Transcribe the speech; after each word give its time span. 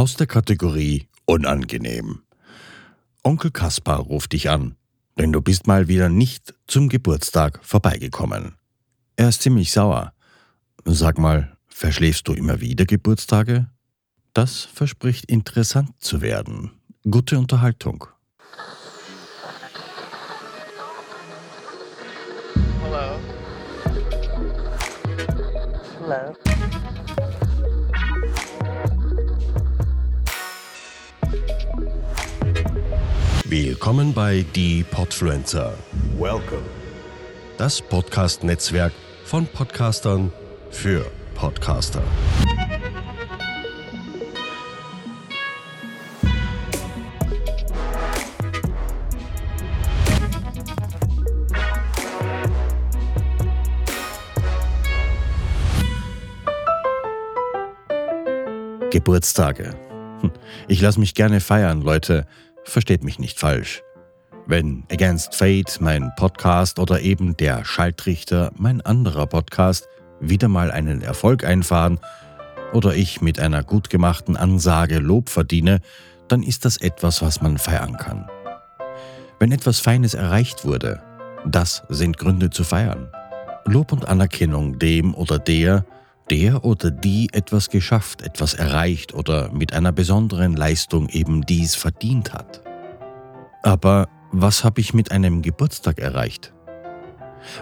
Aus 0.00 0.16
der 0.16 0.26
Kategorie 0.26 1.08
Unangenehm. 1.26 2.22
Onkel 3.22 3.50
Kaspar 3.50 3.98
ruft 3.98 4.32
dich 4.32 4.48
an, 4.48 4.76
denn 5.18 5.30
du 5.30 5.42
bist 5.42 5.66
mal 5.66 5.88
wieder 5.88 6.08
nicht 6.08 6.54
zum 6.66 6.88
Geburtstag 6.88 7.60
vorbeigekommen. 7.62 8.54
Er 9.16 9.28
ist 9.28 9.42
ziemlich 9.42 9.72
sauer. 9.72 10.14
Sag 10.86 11.18
mal, 11.18 11.54
verschläfst 11.68 12.26
du 12.28 12.32
immer 12.32 12.62
wieder 12.62 12.86
Geburtstage? 12.86 13.66
Das 14.32 14.62
verspricht 14.64 15.26
interessant 15.26 15.90
zu 15.98 16.22
werden. 16.22 16.70
Gute 17.02 17.38
Unterhaltung. 17.38 18.06
Hello. 22.82 23.20
Hello. 26.00 26.49
Willkommen 33.50 34.14
bei 34.14 34.44
Die 34.54 34.84
Podfluencer, 34.84 35.74
Welcome. 36.16 36.62
das 37.58 37.82
Podcast-Netzwerk 37.82 38.92
von 39.24 39.44
Podcastern 39.48 40.32
für 40.70 41.04
Podcaster. 41.34 42.00
Geburtstage. 58.90 59.74
Hm, 60.20 60.32
Ich 60.68 60.80
lasse 60.80 61.00
mich 61.00 61.14
gerne 61.14 61.40
feiern, 61.40 61.80
Leute. 61.82 62.26
Versteht 62.64 63.04
mich 63.04 63.18
nicht 63.18 63.38
falsch. 63.38 63.82
Wenn 64.46 64.84
Against 64.90 65.34
Fate, 65.34 65.80
mein 65.80 66.12
Podcast 66.16 66.78
oder 66.78 67.00
eben 67.00 67.36
der 67.36 67.64
Schaltrichter, 67.64 68.50
mein 68.56 68.80
anderer 68.80 69.26
Podcast, 69.26 69.88
wieder 70.20 70.48
mal 70.48 70.70
einen 70.70 71.02
Erfolg 71.02 71.44
einfahren 71.44 71.98
oder 72.72 72.94
ich 72.94 73.20
mit 73.20 73.40
einer 73.40 73.62
gut 73.62 73.90
gemachten 73.90 74.36
Ansage 74.36 74.98
Lob 74.98 75.28
verdiene, 75.28 75.80
dann 76.28 76.42
ist 76.42 76.64
das 76.64 76.76
etwas, 76.76 77.22
was 77.22 77.40
man 77.40 77.58
feiern 77.58 77.96
kann. 77.96 78.28
Wenn 79.38 79.52
etwas 79.52 79.80
Feines 79.80 80.14
erreicht 80.14 80.64
wurde, 80.64 81.00
das 81.46 81.82
sind 81.88 82.18
Gründe 82.18 82.50
zu 82.50 82.64
feiern. 82.64 83.08
Lob 83.64 83.92
und 83.92 84.06
Anerkennung 84.06 84.78
dem 84.78 85.14
oder 85.14 85.38
der, 85.38 85.84
der 86.30 86.64
oder 86.64 86.90
die 86.90 87.28
etwas 87.32 87.70
geschafft, 87.70 88.22
etwas 88.22 88.54
erreicht 88.54 89.14
oder 89.14 89.52
mit 89.52 89.72
einer 89.72 89.92
besonderen 89.92 90.54
Leistung 90.54 91.08
eben 91.08 91.44
dies 91.44 91.74
verdient 91.74 92.32
hat. 92.32 92.62
Aber 93.62 94.08
was 94.32 94.64
habe 94.64 94.80
ich 94.80 94.94
mit 94.94 95.10
einem 95.10 95.42
Geburtstag 95.42 95.98
erreicht? 95.98 96.52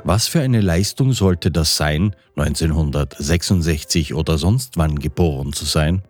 Was 0.04 0.26
für 0.26 0.40
eine 0.40 0.60
Leistung 0.60 1.12
sollte 1.12 1.50
das 1.50 1.76
sein, 1.76 2.14
1966 2.36 4.14
oder 4.14 4.36
sonst 4.36 4.76
wann 4.76 4.98
geboren 4.98 5.52
zu 5.52 5.64
sein? 5.64 6.02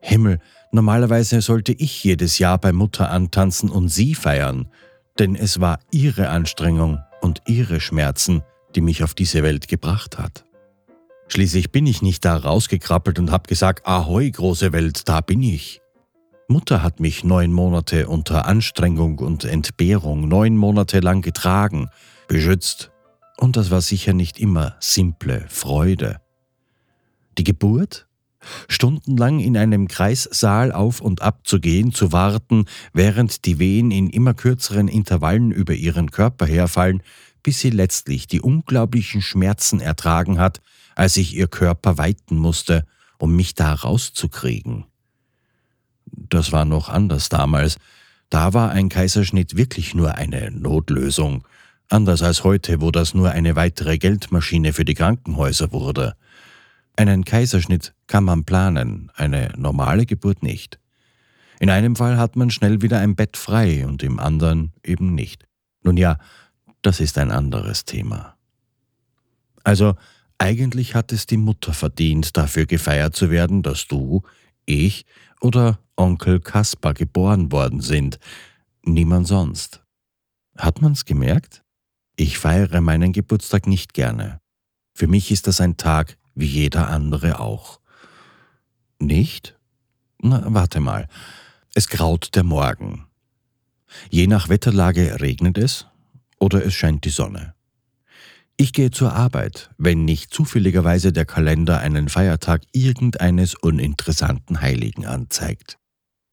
Himmel, 0.00 0.38
normalerweise 0.72 1.42
sollte 1.42 1.72
ich 1.72 2.02
jedes 2.02 2.38
Jahr 2.38 2.58
bei 2.58 2.72
Mutter 2.72 3.10
antanzen 3.10 3.70
und 3.70 3.88
sie 3.88 4.14
feiern, 4.14 4.70
denn 5.18 5.34
es 5.34 5.60
war 5.60 5.80
ihre 5.90 6.30
Anstrengung 6.30 7.00
und 7.20 7.42
ihre 7.46 7.80
Schmerzen, 7.80 8.42
die 8.74 8.80
mich 8.80 9.02
auf 9.02 9.14
diese 9.14 9.42
Welt 9.42 9.68
gebracht 9.68 10.18
hat. 10.18 10.44
Schließlich 11.32 11.70
bin 11.70 11.86
ich 11.86 12.02
nicht 12.02 12.24
da 12.24 12.36
rausgekrabbelt 12.36 13.20
und 13.20 13.30
hab 13.30 13.46
gesagt, 13.46 13.86
Ahoi, 13.86 14.28
große 14.30 14.72
Welt, 14.72 15.08
da 15.08 15.20
bin 15.20 15.42
ich. 15.42 15.80
Mutter 16.48 16.82
hat 16.82 16.98
mich 16.98 17.22
neun 17.22 17.52
Monate 17.52 18.08
unter 18.08 18.46
Anstrengung 18.46 19.20
und 19.20 19.44
Entbehrung 19.44 20.26
neun 20.26 20.56
Monate 20.56 20.98
lang 20.98 21.22
getragen, 21.22 21.88
beschützt, 22.26 22.90
und 23.36 23.56
das 23.56 23.70
war 23.70 23.80
sicher 23.80 24.12
nicht 24.12 24.40
immer 24.40 24.74
simple 24.80 25.46
Freude. 25.48 26.20
Die 27.38 27.44
Geburt? 27.44 28.08
Stundenlang 28.66 29.38
in 29.38 29.56
einem 29.56 29.86
Kreissaal 29.86 30.72
auf 30.72 31.00
und 31.00 31.22
ab 31.22 31.46
zu 31.46 31.60
gehen, 31.60 31.92
zu 31.92 32.10
warten, 32.10 32.64
während 32.92 33.44
die 33.44 33.60
Wehen 33.60 33.92
in 33.92 34.10
immer 34.10 34.34
kürzeren 34.34 34.88
Intervallen 34.88 35.52
über 35.52 35.74
ihren 35.74 36.10
Körper 36.10 36.46
herfallen, 36.46 37.04
bis 37.44 37.60
sie 37.60 37.70
letztlich 37.70 38.26
die 38.26 38.40
unglaublichen 38.40 39.22
Schmerzen 39.22 39.78
ertragen 39.78 40.40
hat, 40.40 40.60
als 41.00 41.16
ich 41.16 41.34
ihr 41.34 41.48
Körper 41.48 41.96
weiten 41.96 42.36
musste, 42.36 42.84
um 43.16 43.34
mich 43.34 43.54
da 43.54 43.72
rauszukriegen. 43.72 44.84
Das 46.04 46.52
war 46.52 46.66
noch 46.66 46.90
anders 46.90 47.30
damals. 47.30 47.78
Da 48.28 48.52
war 48.52 48.70
ein 48.72 48.90
Kaiserschnitt 48.90 49.56
wirklich 49.56 49.94
nur 49.94 50.16
eine 50.16 50.50
Notlösung, 50.50 51.48
anders 51.88 52.20
als 52.20 52.44
heute, 52.44 52.82
wo 52.82 52.90
das 52.90 53.14
nur 53.14 53.30
eine 53.30 53.56
weitere 53.56 53.96
Geldmaschine 53.96 54.74
für 54.74 54.84
die 54.84 54.92
Krankenhäuser 54.92 55.72
wurde. 55.72 56.16
Einen 56.96 57.24
Kaiserschnitt 57.24 57.94
kann 58.06 58.24
man 58.24 58.44
planen, 58.44 59.10
eine 59.14 59.54
normale 59.56 60.04
Geburt 60.04 60.42
nicht. 60.42 60.78
In 61.60 61.70
einem 61.70 61.96
Fall 61.96 62.18
hat 62.18 62.36
man 62.36 62.50
schnell 62.50 62.82
wieder 62.82 62.98
ein 62.98 63.16
Bett 63.16 63.38
frei 63.38 63.86
und 63.86 64.02
im 64.02 64.18
anderen 64.18 64.74
eben 64.84 65.14
nicht. 65.14 65.46
Nun 65.82 65.96
ja, 65.96 66.18
das 66.82 67.00
ist 67.00 67.16
ein 67.16 67.30
anderes 67.30 67.86
Thema. 67.86 68.36
Also, 69.64 69.96
eigentlich 70.40 70.94
hat 70.94 71.12
es 71.12 71.26
die 71.26 71.36
Mutter 71.36 71.74
verdient, 71.74 72.36
dafür 72.36 72.64
gefeiert 72.64 73.14
zu 73.14 73.30
werden, 73.30 73.62
dass 73.62 73.86
du, 73.86 74.22
ich 74.64 75.04
oder 75.40 75.78
Onkel 75.96 76.40
Kaspar 76.40 76.94
geboren 76.94 77.52
worden 77.52 77.82
sind. 77.82 78.18
Niemand 78.82 79.26
sonst. 79.26 79.82
Hat 80.56 80.80
man's 80.80 81.04
gemerkt? 81.04 81.62
Ich 82.16 82.38
feiere 82.38 82.80
meinen 82.80 83.12
Geburtstag 83.12 83.66
nicht 83.66 83.92
gerne. 83.92 84.40
Für 84.94 85.06
mich 85.06 85.30
ist 85.30 85.46
das 85.46 85.60
ein 85.60 85.76
Tag 85.76 86.16
wie 86.34 86.46
jeder 86.46 86.88
andere 86.88 87.38
auch. 87.38 87.80
Nicht? 88.98 89.58
Na, 90.22 90.42
warte 90.46 90.80
mal. 90.80 91.06
Es 91.74 91.88
graut 91.88 92.34
der 92.34 92.44
Morgen. 92.44 93.06
Je 94.08 94.26
nach 94.26 94.48
Wetterlage 94.48 95.20
regnet 95.20 95.58
es 95.58 95.86
oder 96.38 96.64
es 96.64 96.72
scheint 96.72 97.04
die 97.04 97.10
Sonne. 97.10 97.54
Ich 98.60 98.74
gehe 98.74 98.90
zur 98.90 99.14
Arbeit, 99.14 99.70
wenn 99.78 100.04
nicht 100.04 100.34
zufälligerweise 100.34 101.14
der 101.14 101.24
Kalender 101.24 101.80
einen 101.80 102.10
Feiertag 102.10 102.60
irgendeines 102.72 103.54
uninteressanten 103.54 104.60
Heiligen 104.60 105.06
anzeigt. 105.06 105.78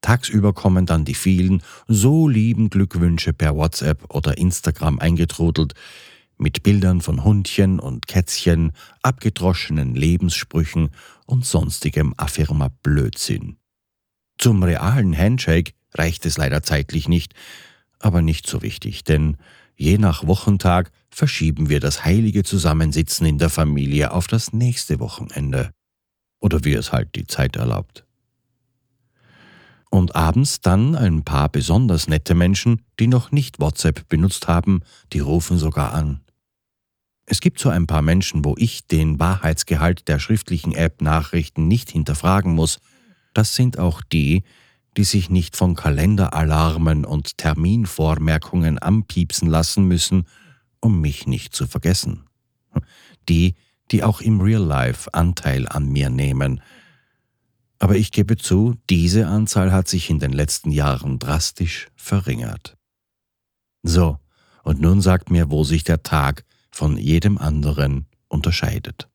Tagsüber 0.02 0.52
kommen 0.52 0.86
dann 0.86 1.06
die 1.06 1.14
vielen, 1.14 1.64
so 1.88 2.28
lieben 2.28 2.70
Glückwünsche 2.70 3.32
per 3.32 3.56
WhatsApp 3.56 4.14
oder 4.14 4.38
Instagram 4.38 5.00
eingetrudelt, 5.00 5.74
mit 6.38 6.64
Bildern 6.64 7.00
von 7.00 7.24
Hundchen 7.24 7.80
und 7.80 8.08
Kätzchen, 8.08 8.74
abgedroschenen 9.04 9.96
Lebenssprüchen 9.96 10.90
und 11.28 11.46
sonstigem 11.46 12.14
Affirma-Blödsinn. 12.18 13.56
Zum 14.38 14.64
realen 14.64 15.18
Handshake 15.18 15.76
reicht 15.94 16.26
es 16.26 16.38
leider 16.38 16.62
zeitlich 16.62 17.08
nicht, 17.08 17.36
aber 18.00 18.22
nicht 18.22 18.48
so 18.48 18.64
wichtig, 18.64 19.06
denn 19.06 19.38
je 19.78 19.98
nach 19.98 20.28
Wochentag 20.28 20.92
verschieben 21.10 21.70
wir 21.70 21.80
das 21.80 22.06
heilige 22.06 22.44
Zusammensitzen 22.44 23.26
in 23.26 23.38
der 23.38 23.50
Familie 23.50 24.12
auf 24.12 24.28
das 24.28 24.54
nächste 24.54 25.00
Wochenende. 25.00 25.72
Oder 26.40 26.64
wie 26.64 26.74
es 26.74 26.92
halt 26.92 27.16
die 27.16 27.26
Zeit 27.26 27.56
erlaubt. 27.56 28.06
Und 29.90 30.16
abends 30.16 30.62
dann 30.62 30.96
ein 30.96 31.24
paar 31.24 31.50
besonders 31.50 32.08
nette 32.08 32.36
Menschen, 32.36 32.82
die 33.00 33.08
noch 33.08 33.32
nicht 33.32 33.60
WhatsApp 33.60 34.08
benutzt 34.10 34.48
haben, 34.48 34.82
die 35.14 35.20
rufen 35.20 35.58
sogar 35.58 35.94
an. 35.94 36.22
Es 37.26 37.42
gibt 37.42 37.60
so 37.60 37.70
ein 37.70 37.88
paar 37.88 38.02
Menschen, 38.02 38.46
wo 38.46 38.56
ich 38.58 38.88
den 38.88 39.20
Wahrheitsgehalt 39.20 40.08
der 40.08 40.20
schriftlichen 40.20 40.74
App 40.74 41.02
Nachrichten 41.02 41.68
nicht 41.68 41.92
hinterfragen 41.92 42.54
muss. 42.54 42.80
Das 43.34 43.56
sind 43.56 43.80
auch 43.80 44.02
die, 44.02 44.44
die 44.96 45.04
sich 45.04 45.30
nicht 45.30 45.58
von 45.58 45.76
Kalenderalarmen 45.76 47.06
und 47.06 47.38
Terminvormerkungen 47.38 48.80
anpiepsen 48.80 49.50
lassen 49.50 49.86
müssen, 49.86 50.26
um 50.82 51.02
mich 51.02 51.28
nicht 51.28 51.54
zu 51.54 51.68
vergessen. 51.68 52.26
Die, 53.30 53.56
die 53.92 54.04
auch 54.04 54.22
im 54.22 54.42
Real 54.42 54.64
Life 54.64 55.14
Anteil 55.14 55.68
an 55.68 55.90
mir 55.90 56.10
nehmen. 56.10 56.62
Aber 57.80 57.96
ich 57.96 58.12
gebe 58.12 58.38
zu, 58.38 58.76
diese 58.90 59.28
Anzahl 59.28 59.72
hat 59.72 59.88
sich 59.88 60.10
in 60.10 60.20
den 60.20 60.34
letzten 60.34 60.72
Jahren 60.72 61.20
drastisch 61.20 61.88
verringert. 61.96 62.78
So, 63.84 64.20
und 64.64 64.82
nun 64.82 65.02
sagt 65.02 65.30
mir, 65.30 65.50
wo 65.50 65.64
sich 65.64 65.84
der 65.84 66.04
Tag 66.04 66.44
von 66.72 66.98
jedem 66.98 67.38
anderen 67.38 68.08
unterscheidet. 68.28 69.08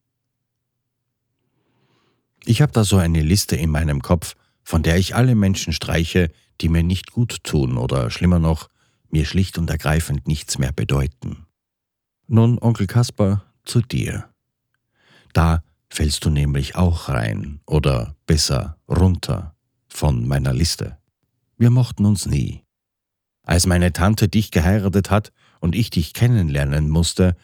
Ich 2.44 2.62
habe 2.62 2.72
da 2.72 2.84
so 2.84 2.96
eine 2.96 3.22
Liste 3.22 3.56
in 3.56 3.70
meinem 3.70 4.02
Kopf, 4.02 4.34
von 4.64 4.82
der 4.82 4.96
ich 4.96 5.14
alle 5.14 5.34
Menschen 5.34 5.72
streiche, 5.72 6.30
die 6.60 6.68
mir 6.68 6.82
nicht 6.82 7.12
gut 7.12 7.44
tun 7.44 7.76
oder 7.76 8.10
schlimmer 8.10 8.38
noch, 8.38 8.68
mir 9.10 9.26
schlicht 9.26 9.58
und 9.58 9.70
ergreifend 9.70 10.26
nichts 10.26 10.58
mehr 10.58 10.72
bedeuten. 10.72 11.46
Nun, 12.34 12.58
Onkel 12.58 12.86
Kaspar, 12.86 13.44
zu 13.62 13.82
dir. 13.82 14.24
Da 15.34 15.62
fällst 15.90 16.24
du 16.24 16.30
nämlich 16.30 16.76
auch 16.76 17.10
rein 17.10 17.60
oder 17.66 18.16
besser 18.24 18.78
runter 18.88 19.54
von 19.86 20.26
meiner 20.26 20.54
Liste. 20.54 20.96
Wir 21.58 21.68
mochten 21.68 22.06
uns 22.06 22.24
nie. 22.24 22.62
Als 23.42 23.66
meine 23.66 23.92
Tante 23.92 24.28
dich 24.28 24.50
geheiratet 24.50 25.10
hat 25.10 25.30
und 25.60 25.74
ich 25.74 25.90
dich 25.90 26.14
kennenlernen 26.14 26.88
musste, 26.88 27.36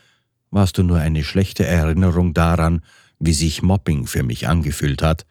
warst 0.51 0.79
du 0.79 0.83
nur 0.83 0.97
eine 0.97 1.23
schlechte 1.23 1.67
Erinnerung 1.67 2.33
daran, 2.33 2.81
wie 3.19 3.35
sich 3.35 3.61
Mobbing 3.61 4.07
für 4.07 4.23
mich 4.23 4.49
angefühlt 4.49 5.03
hat, 5.03 5.27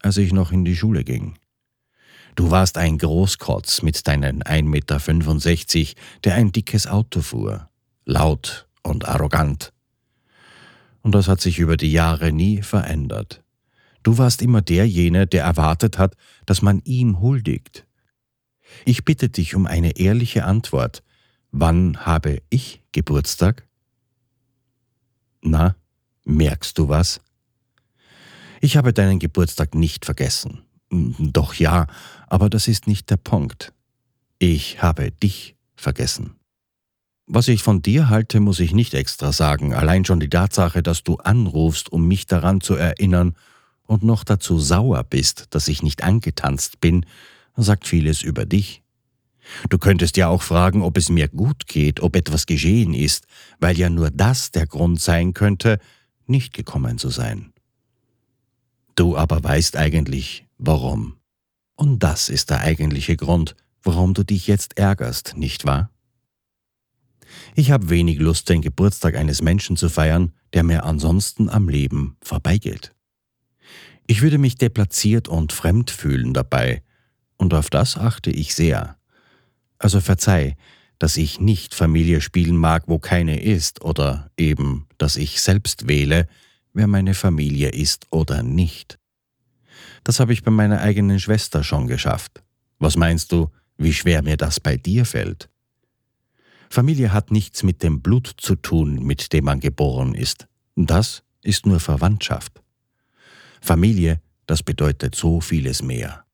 als 0.00 0.16
ich 0.16 0.32
noch 0.32 0.50
in 0.50 0.64
die 0.64 0.74
Schule 0.74 1.04
ging. 1.04 1.38
Du 2.34 2.50
warst 2.50 2.76
ein 2.76 2.98
Großkotz 2.98 3.82
mit 3.82 4.08
deinen 4.08 4.42
1,65 4.42 5.78
Meter, 5.78 6.00
der 6.24 6.34
ein 6.34 6.50
dickes 6.50 6.88
Auto 6.88 7.20
fuhr, 7.20 7.70
laut 8.04 8.65
und 8.86 9.08
arrogant. 9.08 9.72
Und 11.02 11.14
das 11.14 11.28
hat 11.28 11.40
sich 11.40 11.58
über 11.58 11.76
die 11.76 11.92
Jahre 11.92 12.32
nie 12.32 12.62
verändert. 12.62 13.42
Du 14.02 14.18
warst 14.18 14.42
immer 14.42 14.62
derjenige, 14.62 15.26
der 15.26 15.44
erwartet 15.44 15.98
hat, 15.98 16.16
dass 16.46 16.62
man 16.62 16.80
ihm 16.84 17.20
huldigt. 17.20 17.86
Ich 18.84 19.04
bitte 19.04 19.28
dich 19.28 19.54
um 19.54 19.66
eine 19.66 19.96
ehrliche 19.96 20.44
Antwort. 20.44 21.02
Wann 21.50 22.04
habe 22.04 22.42
ich 22.50 22.82
Geburtstag? 22.92 23.66
Na, 25.42 25.76
merkst 26.24 26.76
du 26.78 26.88
was? 26.88 27.20
Ich 28.60 28.76
habe 28.76 28.92
deinen 28.92 29.18
Geburtstag 29.18 29.74
nicht 29.74 30.04
vergessen. 30.04 30.62
Doch 30.90 31.54
ja, 31.54 31.86
aber 32.26 32.48
das 32.50 32.68
ist 32.68 32.86
nicht 32.86 33.10
der 33.10 33.16
Punkt. 33.16 33.72
Ich 34.38 34.82
habe 34.82 35.10
dich 35.10 35.56
vergessen. 35.76 36.36
Was 37.28 37.48
ich 37.48 37.62
von 37.62 37.82
dir 37.82 38.08
halte, 38.08 38.38
muss 38.38 38.60
ich 38.60 38.72
nicht 38.72 38.94
extra 38.94 39.32
sagen, 39.32 39.74
allein 39.74 40.04
schon 40.04 40.20
die 40.20 40.28
Tatsache, 40.28 40.82
dass 40.82 41.02
du 41.02 41.16
anrufst, 41.16 41.90
um 41.90 42.06
mich 42.06 42.26
daran 42.26 42.60
zu 42.60 42.74
erinnern 42.74 43.34
und 43.84 44.04
noch 44.04 44.22
dazu 44.22 44.60
sauer 44.60 45.02
bist, 45.02 45.46
dass 45.50 45.66
ich 45.66 45.82
nicht 45.82 46.04
angetanzt 46.04 46.80
bin, 46.80 47.04
sagt 47.56 47.88
vieles 47.88 48.22
über 48.22 48.46
dich. 48.46 48.82
Du 49.68 49.78
könntest 49.78 50.16
ja 50.16 50.28
auch 50.28 50.42
fragen, 50.42 50.82
ob 50.82 50.96
es 50.96 51.08
mir 51.08 51.28
gut 51.28 51.66
geht, 51.66 52.00
ob 52.00 52.14
etwas 52.14 52.46
geschehen 52.46 52.94
ist, 52.94 53.26
weil 53.58 53.76
ja 53.76 53.90
nur 53.90 54.10
das 54.10 54.52
der 54.52 54.66
Grund 54.66 55.00
sein 55.00 55.34
könnte, 55.34 55.80
nicht 56.26 56.54
gekommen 56.54 56.98
zu 56.98 57.10
sein. 57.10 57.52
Du 58.94 59.16
aber 59.16 59.42
weißt 59.42 59.76
eigentlich, 59.76 60.46
warum. 60.58 61.16
Und 61.74 62.02
das 62.02 62.28
ist 62.28 62.50
der 62.50 62.60
eigentliche 62.60 63.16
Grund, 63.16 63.56
warum 63.82 64.14
du 64.14 64.24
dich 64.24 64.46
jetzt 64.46 64.78
ärgerst, 64.78 65.34
nicht 65.36 65.64
wahr? 65.64 65.90
Ich 67.54 67.70
habe 67.70 67.90
wenig 67.90 68.18
Lust, 68.18 68.48
den 68.48 68.62
Geburtstag 68.62 69.16
eines 69.16 69.42
Menschen 69.42 69.76
zu 69.76 69.88
feiern, 69.88 70.32
der 70.52 70.62
mir 70.62 70.84
ansonsten 70.84 71.48
am 71.48 71.68
Leben 71.68 72.16
vorbeigeht. 72.22 72.92
Ich 74.06 74.22
würde 74.22 74.38
mich 74.38 74.56
deplatziert 74.56 75.28
und 75.28 75.52
fremd 75.52 75.90
fühlen 75.90 76.32
dabei, 76.32 76.82
und 77.36 77.52
auf 77.52 77.70
das 77.70 77.96
achte 77.96 78.30
ich 78.30 78.54
sehr. 78.54 78.96
Also 79.78 80.00
verzeih, 80.00 80.56
dass 80.98 81.16
ich 81.16 81.40
nicht 81.40 81.74
Familie 81.74 82.20
spielen 82.20 82.56
mag, 82.56 82.84
wo 82.86 82.98
keine 82.98 83.42
ist, 83.42 83.82
oder 83.82 84.30
eben, 84.36 84.86
dass 84.96 85.16
ich 85.16 85.40
selbst 85.40 85.88
wähle, 85.88 86.28
wer 86.72 86.86
meine 86.86 87.14
Familie 87.14 87.70
ist 87.70 88.06
oder 88.10 88.42
nicht. 88.42 88.98
Das 90.04 90.20
habe 90.20 90.32
ich 90.32 90.42
bei 90.42 90.50
meiner 90.50 90.80
eigenen 90.80 91.20
Schwester 91.20 91.64
schon 91.64 91.86
geschafft. 91.86 92.42
Was 92.78 92.96
meinst 92.96 93.32
du, 93.32 93.50
wie 93.76 93.92
schwer 93.92 94.22
mir 94.22 94.36
das 94.36 94.60
bei 94.60 94.76
dir 94.76 95.04
fällt? 95.04 95.50
Familie 96.70 97.12
hat 97.12 97.30
nichts 97.30 97.62
mit 97.62 97.82
dem 97.82 98.00
Blut 98.00 98.32
zu 98.36 98.56
tun, 98.56 99.04
mit 99.04 99.32
dem 99.32 99.44
man 99.44 99.60
geboren 99.60 100.14
ist. 100.14 100.46
Das 100.74 101.22
ist 101.42 101.66
nur 101.66 101.80
Verwandtschaft. 101.80 102.62
Familie, 103.60 104.20
das 104.46 104.62
bedeutet 104.62 105.14
so 105.14 105.40
vieles 105.40 105.82
mehr. 105.82 106.24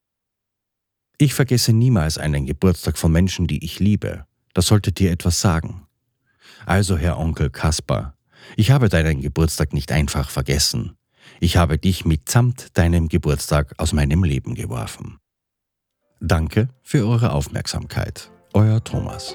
Ich 1.19 1.35
vergesse 1.35 1.73
niemals 1.73 2.19
einen 2.19 2.47
Geburtstag 2.47 2.99
von 2.99 3.13
Menschen, 3.13 3.47
die 3.47 3.65
ich 3.65 3.79
liebe. 3.79 4.27
Das 4.55 4.67
sollte 4.67 4.93
dir 4.93 5.13
etwas 5.13 5.41
sagen. 5.41 5.87
Also, 6.67 6.97
Herr 6.97 7.19
Onkel 7.19 7.51
Kaspar, 7.51 8.17
ich 8.57 8.71
habe 8.71 8.89
deinen 8.89 9.21
Geburtstag 9.21 9.73
nicht 9.73 9.93
einfach 9.93 10.31
vergessen. 10.31 10.97
Ich 11.41 11.57
habe 11.57 11.79
dich 11.79 12.05
mitsamt 12.05 12.77
deinem 12.77 13.09
Geburtstag 13.09 13.75
aus 13.79 13.93
meinem 13.93 14.25
Leben 14.25 14.55
geworfen. 14.55 15.19
Danke 16.21 16.69
für 16.83 17.07
eure 17.07 17.33
Aufmerksamkeit. 17.33 18.31
Euer 18.53 18.83
Thomas. 18.83 19.35